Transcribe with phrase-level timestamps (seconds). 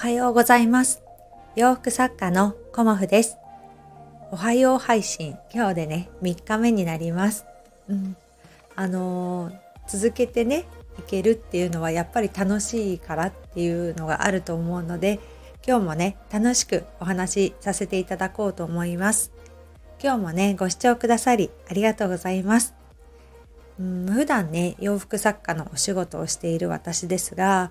[0.00, 1.02] はようございます。
[1.56, 3.36] 洋服作家のコモフです。
[4.30, 5.36] おはよう配信。
[5.52, 7.44] 今日でね3日目になります、
[7.86, 8.16] うん、
[8.76, 9.54] あのー、
[9.86, 10.64] 続けてね
[10.98, 15.20] いけるっていうのはやっぱり楽しいからっていうのがあると思うので
[15.68, 19.32] 今日もね楽しくお話しさせていただこうと思います。
[20.02, 22.74] 今日もねご視聴くださりありがとうございます。
[23.78, 27.70] うん、普段ね洋服作家のお仕事をしている私ですが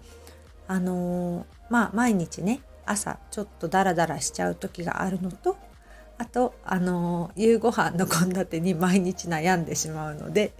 [0.69, 5.57] あのー、まあ毎日ね朝ちょっとダラダラしちゃう時があるのと
[6.19, 10.53] あとあのー、夕ご飯の献立に毎日悩んでしまうので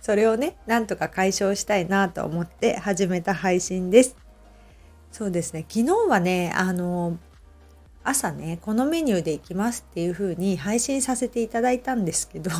[0.00, 4.16] それをねなんとか解消したいなと思って始めた配信です。
[5.10, 7.16] そうですね昨日はねあのー、
[8.04, 12.52] 朝ねこのメニューでいきますっていう風に配信させていただいたんですけど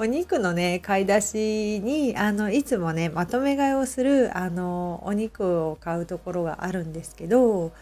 [0.00, 7.72] お肉のね買い出しにあのいつもねまとめ買いをするあのお肉を買うところがあるんですけど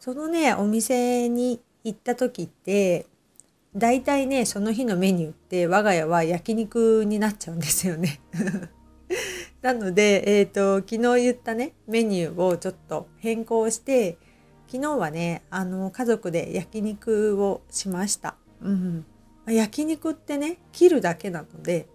[0.00, 3.06] そのねお店に行った時って
[3.76, 8.20] 大体ねその日のメニューって我が家は焼肉になっちゃうんですよね
[9.62, 14.18] なので、えーと、昨日言ったねメニューをちょっと変更して
[14.66, 18.34] 昨日はねあの家族で焼肉をしました。
[18.60, 19.06] うん
[19.46, 21.88] 焼肉ってね切るだけなので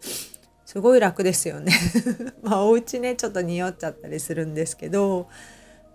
[0.65, 1.71] すごい楽ですよね。
[2.43, 5.27] まあお家ねちょっと匂っちゃったりするんですけど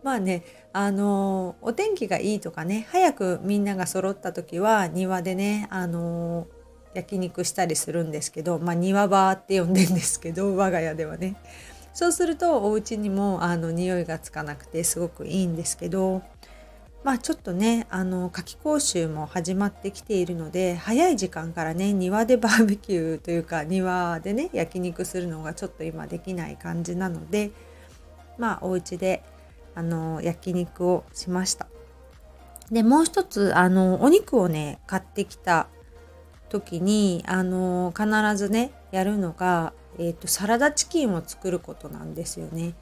[0.03, 6.47] まあねあのお天気がいいとかね早くみんなが揃った時は庭でねあの
[6.95, 11.37] 焼肉したりするんですけどまあ庭場って呼んでんですけど我が家ではね。
[11.95, 16.23] そうするとお家にもあの匂いがつかなくてすごくいいんですけど
[17.05, 27.51] まあちょっとねあの夏季講習も始まってきているので早い時間からね庭で バーベキューというか庭でね焼肉するのがちょっと今できない感じなので
[28.39, 29.23] まあお家で
[29.75, 31.67] あの焼肉をしました。
[32.71, 35.69] でもう一つあのお肉をね買ってきた
[36.49, 42.75] 時にあの必ずねやるのが、えーとサラダチキンを作ることなんですよね。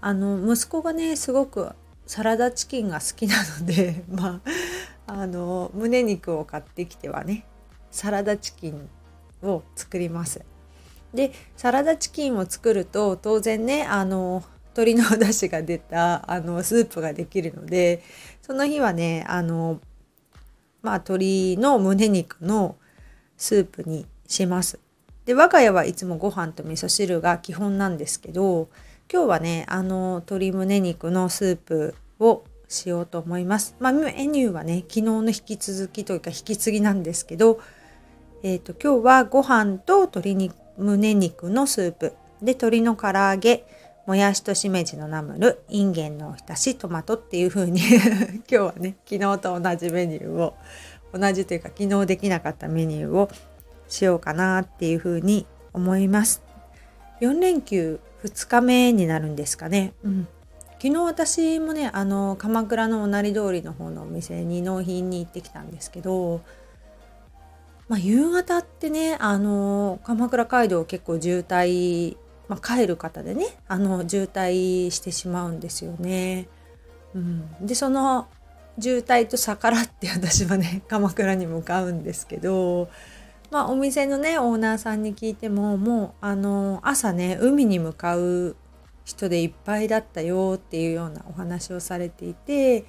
[0.00, 1.72] あの息子がねすごく
[2.06, 4.40] サラダチキンが好きなので ま
[5.06, 7.44] ああの胸肉を買ってきてはね
[7.90, 8.88] サラダチキン
[9.42, 10.44] を作ります。
[11.14, 14.42] でサラダチキンを作ると当然ねあの
[14.76, 18.02] 鶏のお出汁が出たあのスープができるので
[18.42, 19.80] その日はねあの
[20.82, 22.76] まあ鶏の胸肉の
[23.36, 24.78] スープにします。
[25.24, 28.68] で我が家はいつもご飯と味噌汁が基本なんですけど
[29.12, 33.76] 今日はねあの鶏胸肉のスープをしようと思います。
[33.78, 37.60] まあ、メニューはね昨日の引き続きというか引き継ぎなんですけど、
[38.42, 43.64] えーと、今日はご飯と鶏肉胸肉のスープで鶏の唐揚げ
[44.06, 47.80] もやしとしめじのナムルいんげんのおひたしトマトっていう風に
[48.42, 50.54] 今日はね昨日と同じメニューを
[51.12, 53.30] 同じというか昨日できなかったメニューを
[53.88, 56.42] しようかなっていう風に思います。
[57.20, 59.92] 4連休2日目になるんですかね。
[60.02, 60.28] うん、
[60.80, 66.42] 昨日私もねあの鎌倉のおなり通りの方のお店に納品に行ってきたんですけど、
[67.88, 72.16] まあ、夕方ってねあの鎌倉街道結構渋滞、
[72.48, 76.48] まあ、帰る方でねあの渋滞してしまうんですよね。
[77.14, 78.28] うん、でその
[78.78, 82.90] 渋滞と逆らって私はね鎌倉に向かうんですけど
[83.50, 88.56] まあ、お店のねオーナーさんに聞いてももうあの朝ね海に向かう
[89.04, 92.84] 人でいっぱいだったよっていうようなお話をされていて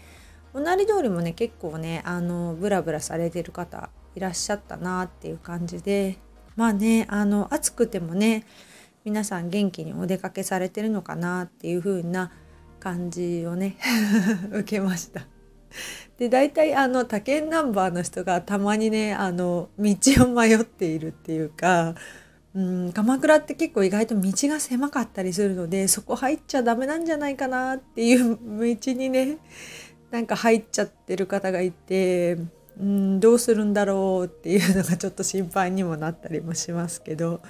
[0.53, 6.17] おなり通りもね結構ねあのブラブラされてる方いらっしゃったなっていう感じで
[6.56, 8.46] まあねあの暑くてもね
[9.06, 12.31] 皆さん元気にお出かけされてるのかなっていう風な
[12.79, 13.78] 感じをね
[14.51, 15.37] 受けました。
[16.17, 19.95] で大体あの他県ナンバーの人がたまにねあの道
[20.25, 21.95] を迷っているっていうか
[22.55, 29.37] うん鎌倉って結構意外と道が狭かったりするのでそこ入っちゃダメなんじゃないかなっていう道にね
[30.09, 32.37] なんか入っちゃってる方がいて
[32.79, 37.41] うんどうするんだろうっていうのがちょっと心配にもなったりもしますけど、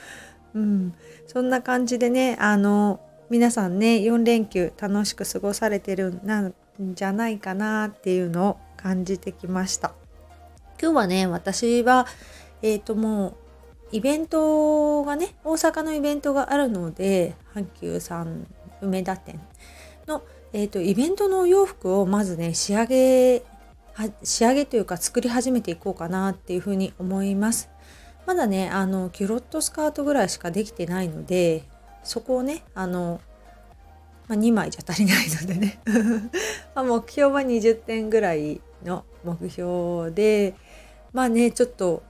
[0.54, 0.94] うん、
[1.28, 3.00] そんな感じでねあの
[3.30, 6.52] 皆さんね4連休楽しく過ごされてるな
[6.82, 9.94] んじゃないかなっていうのを感じてきました。
[10.82, 12.08] 今日はね私は
[12.62, 13.36] えっ、ー、ともう
[13.92, 18.48] イベントがね大阪のイベントがあるので阪急さん
[18.82, 19.40] 梅田店
[20.08, 23.44] の、えーと、イベントのお洋服をまずね仕上げ
[24.24, 27.70] 仕上げというか作り始めていこうかなっていうふうに思います。
[28.28, 31.64] まだねあのキュロットスカートぐらいしかできてないので
[32.04, 33.22] そこをねあの
[34.28, 35.80] まあ、2枚じゃ足りないのでね。
[36.76, 40.56] ま目標は20点ぐらいの目標で
[41.14, 42.04] まあねちょっと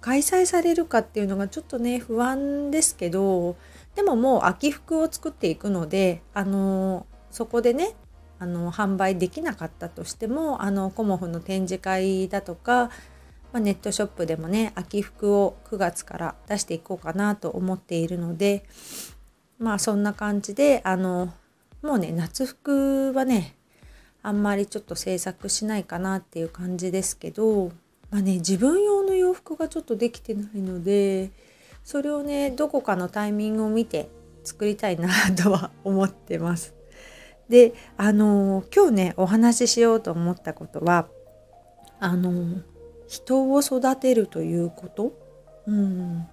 [0.00, 3.56] 開催されるかっていうのがちょっとね不安ですけど
[3.94, 7.94] でももう秋服を作っていくのであのそこでね
[8.38, 12.90] あの販売できなかったとしてもあのコモフの展示会だとか、
[13.52, 18.64] まあ、ネットショップでもね秋服を9月から出していこうかなと思っているので
[19.58, 21.32] まあそんな感じであの
[21.84, 23.56] もうね夏服はね
[24.22, 27.72] あんまりちょっと制作しないかなっていう感じですけど
[28.10, 31.30] まあね自分用の洋服がちょっとできてないので
[31.84, 34.08] それをねどこかのタイミングを見て
[34.44, 36.74] 作りたいなとは思ってます。
[37.50, 41.08] であの今日ねお話ししようと思ったことは
[42.00, 42.62] あの
[43.06, 45.12] 人を育てるということ、
[45.66, 46.26] うん、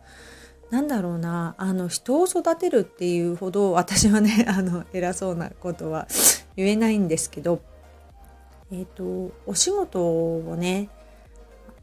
[0.71, 6.07] なんだろうなあの人を育てるっていうほど私はね あの偉そうなことは
[6.55, 7.61] 言えないんですけど
[8.71, 10.89] えっ、ー、とお仕事をね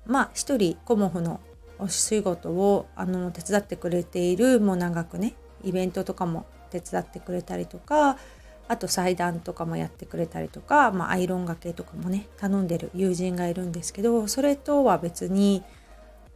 [0.07, 1.41] まあ一人コモフの
[1.79, 8.17] お仕事をあの手伝ってくれているもう長くねイベントとかも手伝ってくれたりとか
[8.69, 15.63] あと祭壇とかもやってくれたりとか、まあ、アイロンがけとかもね頼んでる友人がいるんですけどそれとは別に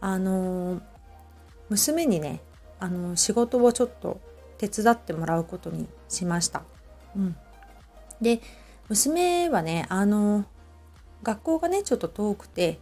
[0.01, 0.83] あの
[1.73, 2.41] 娘にね
[2.79, 4.21] あの仕事をちょっと
[4.59, 6.63] 手伝ってもらうことにしました。
[7.17, 7.37] うん、
[8.21, 8.41] で
[8.89, 10.45] 娘はねあの
[11.23, 12.79] 学校がねちょっと遠くて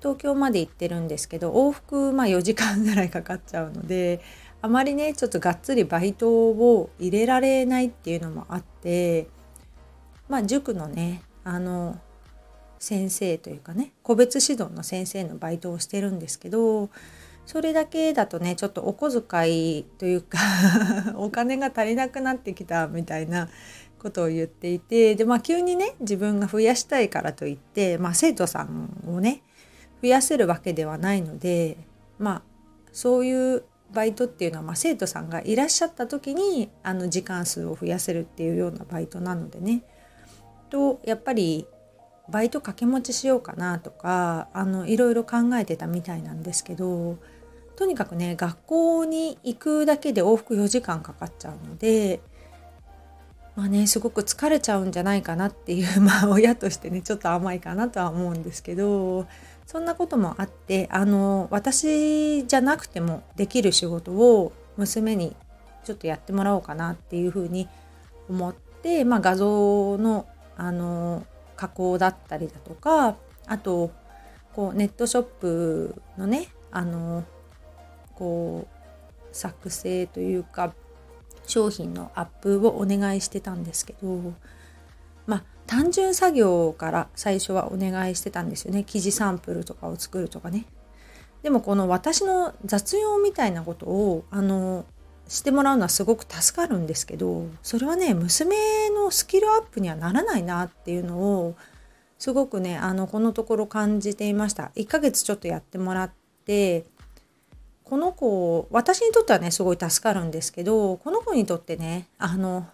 [0.00, 4.20] 東京まで行ってるんですけど往復まあ4時間ぐらいかかっちゃうので
[4.60, 9.28] あまりねちょっとがっつりバイトを入れられないっていうのもあって
[10.28, 11.98] まあ塾のねあの
[12.78, 16.90] 先生というかね個別指導の先生のバイトをしてるんですけど
[17.48, 20.38] それだけだとねちょっとお小遣いというか
[21.16, 23.48] お金が足りなくなってきたみたいな
[23.98, 29.40] ことを言っていてでまあ急にね自分が増やしたいからといって、まあ、生徒さんをね
[30.02, 31.78] 増やせるわけではないので
[32.18, 32.42] まあ
[32.92, 33.64] そういう
[33.94, 39.84] バイトっていうのは、まあ、生徒さんがいらっしゃった時にあの時間数を増やせるっていうようなバイトなのでね。
[40.68, 41.66] とやっぱり
[42.28, 47.16] バイト掛け持ちしようかなとかあのいろいろ考えてたみたいなんですけど
[47.78, 52.20] とにかくね学校に行くだけで往復4時間かかっちゃうので
[53.54, 59.28] まあねすごく疲れちゃうんじゃないかなっていう まあ親としてねちょっと甘いかなとは思うんですけど
[59.64, 65.36] そんなこともあってあの私じゃなくてもできる仕事を娘に
[65.84, 67.68] ちょっとやってもらおうかなっていうふうに
[68.28, 70.26] 思って、まあ、画像の
[70.56, 71.24] あの
[71.54, 73.14] 加工だったりだとか
[73.46, 73.92] あと
[74.52, 77.22] こうネットショップのねあの
[78.18, 80.74] こう作成というか
[81.46, 84.34] 商品のアップをお願いしてたんですけど
[85.26, 88.84] まあ単純作業から最初はお願いしてたんですよね。
[88.84, 90.64] 生地サンプルとかを作るとかね。
[91.42, 94.84] でもこの私の雑用みたいなことをあの
[95.28, 98.56] してもらうのはすごく助かるんですけどそれはね娘
[98.90, 101.54] のスキルアップにはならないなっていうのを
[102.18, 104.72] すごくねあのこのところ感じていました。
[104.74, 106.10] 1ヶ月ちょっとやってもらっ
[106.44, 106.86] て
[107.88, 112.66] この子私にとってはねすごい助かるんですけどこの子にとってねあの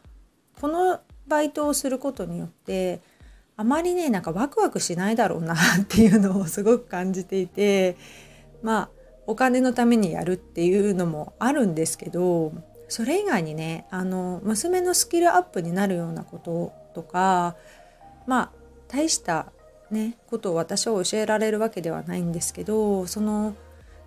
[0.60, 3.00] このバイトをすることによって
[3.56, 5.56] あまりねなんかワクワクしないだろうなっ
[5.86, 7.96] ていうのをすごく感じていて
[8.62, 8.88] まあ
[9.26, 12.52] お金のためにやるっていうのもあるんですけど
[12.88, 17.56] それ以外にねあの娘のスキルアップになるようなこととか
[18.26, 18.52] まあ
[18.88, 19.52] 大した
[19.90, 23.54] ねことを私は教えられるわけではないんですけどその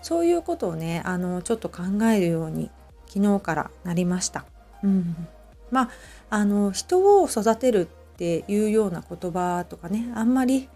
[0.02, 2.70] そういうことをねあのちょっと考えるように
[3.08, 4.46] 昨日からなりました。
[4.84, 5.28] うん、
[5.72, 5.90] まあ
[6.30, 10.70] あの人を育てるっていうような言葉とかねあんまり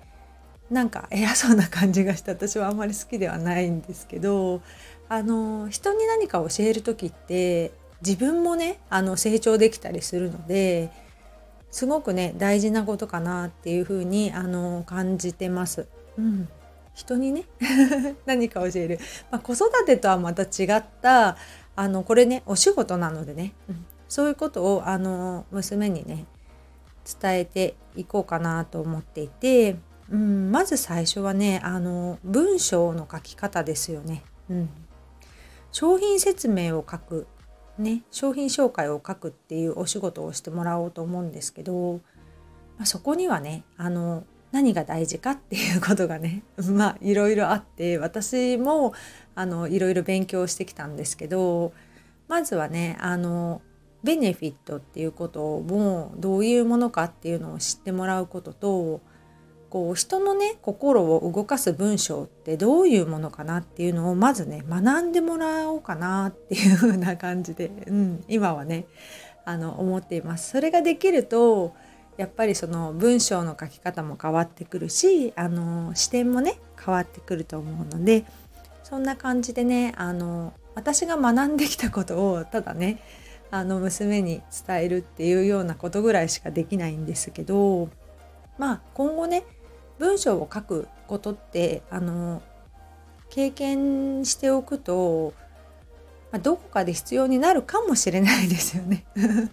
[0.69, 4.61] なんか偉そうな感じがして私はあんまり好きではないんですけど
[5.09, 10.89] あの人に何か教える時って自分もねあの成長できたりするので
[11.71, 15.87] すごくね大事なことかなっていうふうにあの感じてます。
[16.17, 16.49] うん、
[16.93, 17.45] 人にね
[18.25, 18.99] 何か教える、
[19.31, 21.37] まあ、子育てとはまた違った
[21.75, 26.25] あのこれねお仕事なのでね、うん、そういうことをあの娘にね
[27.19, 29.77] 伝えていこうかなと思っていて、
[30.09, 34.23] うん、まず最初はねあの文章の書き方ですよね。
[34.49, 34.69] うん、
[35.71, 37.27] 商品説明を書く、
[37.77, 42.01] ね、商品紹介を書くっていうお仕事をしてもらおうと思うんですけど、
[42.77, 48.93] まあ、そこにはねあの何が大事かっていうことがね まあいろいろあって私も
[49.35, 51.73] あのいろいろ勉強してきたんですけど
[52.27, 53.61] まずはねあの
[54.03, 59.01] ベネフィットっていうこともどういうものかっていうのを知ってもらうことと
[59.69, 68.85] こう人のね心を動かす文章ってどういうものかなっていうのをまずね学んでもらおうかなっていう風な感じで、うん、今はね
[69.45, 70.49] あの思っています。
[70.49, 71.73] それができると
[72.17, 78.25] やっぱりその文章の書き方も変わってくるしあの視点もね変わってくると思うので
[78.83, 83.01] そんな感じでねあの私が学んできたことをただね
[83.49, 87.89] あの娘に伝えるっていうようなことぐらいしかできないんですけど
[88.57, 89.43] まあ今後ね
[89.99, 92.41] 文章を書くことってあの
[93.31, 95.33] 経験しておくと、
[96.31, 99.05] まあ、どこかで必要になるかもしれないですよね。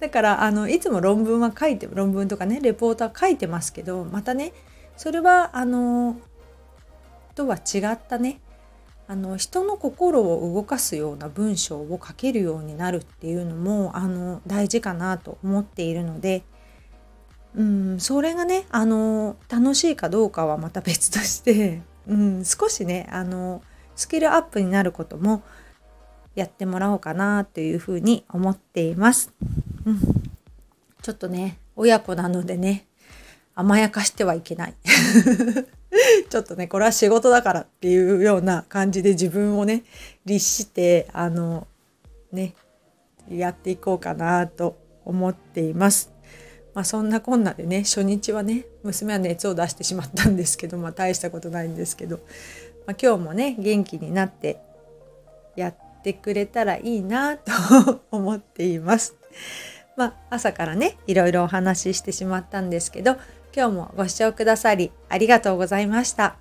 [0.00, 4.52] だからあのいつも論文は書いて論文とかねレポートは書いてますけどまたね
[4.96, 6.16] それはあの
[7.34, 8.40] とは違ったね
[9.08, 16.42] あの人の心を動かすような文章を書けるようになるっていうのもあの大事かなと思っているので
[17.54, 23.62] うん、それがねあの楽しいかどうかはまた別として、うん、少しねあの
[23.94, 25.42] スキルアップになることも
[26.34, 29.32] やってもらおうかなというふうに思っています。
[29.84, 30.00] うん、
[31.02, 32.86] ちょっとね親子なのでね
[33.54, 34.74] 甘やかしてはいけない。
[36.30, 39.84] ちょっとねこれは仕事だからっていうような感じで自分をね
[40.24, 41.66] 律してあの
[42.32, 42.54] ね
[43.28, 46.10] やっていこうかなと思っています。
[46.74, 52.16] まあ、そんなこんなでね初日はね娘は熱を出してしまったんですけど、まあ、大したことないんですけど、
[52.86, 54.58] まあ、今日もね元気になって
[55.54, 59.14] やってくれたらいいなと思っています。
[59.96, 63.16] まあ、朝からねいろいろお話ししてしまったんですけど
[63.54, 66.36] 今日もご視聴くださりありがとうございました。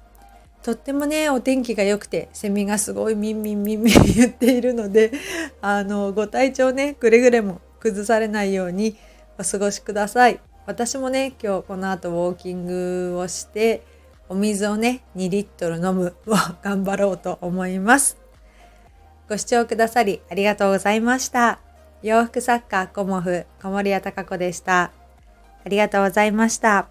[0.63, 5.11] とってもねお天気が良くてセミがすごいミンミンミンミン言っているので
[5.61, 8.95] あのご体調ねくれぐれも崩されないように
[9.39, 10.39] お過ごしください。
[10.67, 13.83] 私もね、今日この後ウォーキングをして、
[14.29, 18.17] お水をね、2リットル飲むを頑張ろうと思います。
[19.31, 21.61] ご視聴くださりありがとうございました。
[22.03, 24.91] 洋服作家コモフ小森屋隆子でした。
[25.63, 26.89] ありがとうございました。